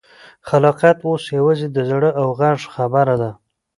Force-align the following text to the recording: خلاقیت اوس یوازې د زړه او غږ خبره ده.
خلاقیت 0.47 0.97
اوس 1.07 1.23
یوازې 1.37 1.67
د 1.71 1.77
زړه 1.89 2.09
او 2.21 2.27
غږ 2.39 2.59
خبره 2.75 3.15
ده. 3.21 3.31